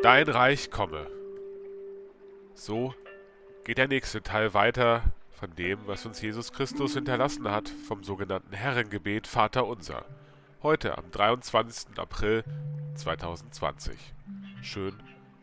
[0.00, 1.10] Dein Reich komme.
[2.54, 2.94] So
[3.64, 8.54] geht der nächste Teil weiter von dem, was uns Jesus Christus hinterlassen hat, vom sogenannten
[8.54, 10.04] Herrengebet Vater Unser.
[10.62, 11.98] Heute am 23.
[11.98, 12.44] April
[12.94, 13.96] 2020.
[14.62, 14.94] Schön,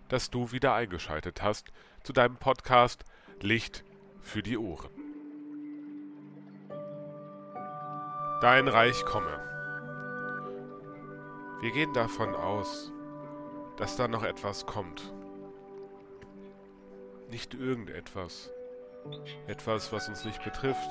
[0.07, 3.03] dass du wieder eingeschaltet hast zu deinem Podcast
[3.41, 3.83] Licht
[4.21, 4.89] für die Ohren.
[8.39, 9.37] Dein Reich komme.
[11.59, 12.93] Wir gehen davon aus,
[13.77, 15.13] dass da noch etwas kommt.
[17.29, 18.51] Nicht irgendetwas.
[19.47, 20.89] Etwas, was uns nicht betrifft,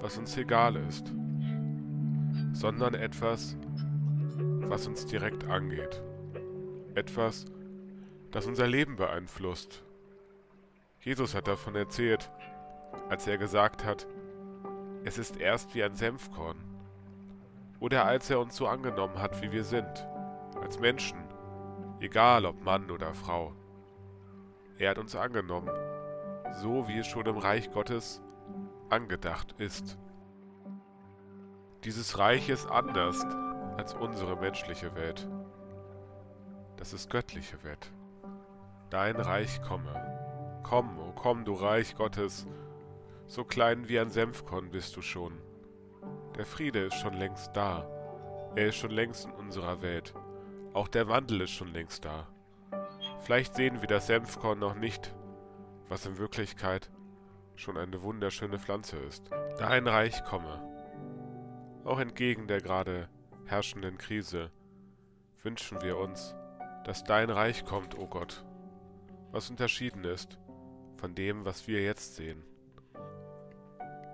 [0.00, 1.12] was uns egal ist,
[2.52, 3.56] sondern etwas,
[4.60, 6.02] was uns direkt angeht.
[6.94, 7.46] Etwas,
[8.32, 9.84] das unser Leben beeinflusst.
[11.00, 12.30] Jesus hat davon erzählt,
[13.08, 14.06] als er gesagt hat,
[15.04, 16.56] es ist erst wie ein Senfkorn.
[17.80, 20.06] Oder als er uns so angenommen hat, wie wir sind,
[20.60, 21.18] als Menschen,
[22.02, 23.52] egal ob Mann oder Frau.
[24.78, 25.70] Er hat uns angenommen,
[26.60, 28.22] so wie es schon im Reich Gottes
[28.90, 29.98] angedacht ist.
[31.84, 33.24] Dieses Reich ist anders
[33.76, 35.28] als unsere menschliche Welt.
[36.76, 37.92] Das ist göttliche Welt.
[38.90, 40.60] Dein Reich komme.
[40.62, 42.46] Komm, o oh komm, du Reich Gottes,
[43.26, 45.40] so klein wie ein Senfkorn bist du schon.
[46.36, 47.86] Der Friede ist schon längst da.
[48.54, 50.14] Er ist schon längst in unserer Welt.
[50.74, 52.28] Auch der Wandel ist schon längst da.
[53.20, 55.14] Vielleicht sehen wir das Senfkorn noch nicht,
[55.88, 56.90] was in Wirklichkeit
[57.56, 59.30] schon eine wunderschöne Pflanze ist.
[59.58, 60.62] Dein Reich komme.
[61.84, 63.08] Auch entgegen der gerade
[63.44, 64.50] herrschenden Krise
[65.42, 66.34] wünschen wir uns,
[66.84, 68.44] dass dein Reich kommt, o oh Gott,
[69.30, 70.38] was unterschieden ist
[70.96, 72.42] von dem, was wir jetzt sehen.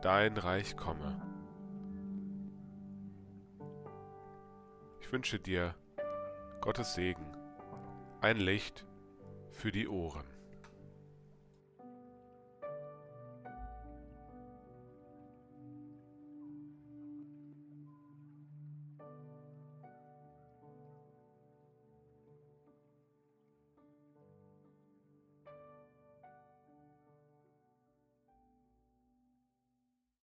[0.02, 1.20] Dein Reich komme.
[5.00, 5.74] Ich wünsche dir
[6.60, 7.24] Gottes Segen,
[8.20, 8.84] ein Licht
[9.52, 10.37] für die Ohren.